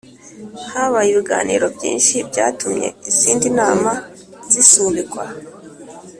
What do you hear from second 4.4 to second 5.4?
zisubikwa